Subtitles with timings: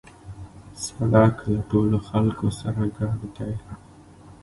[0.85, 3.53] سړک له ټولو خلکو سره ګډ دی.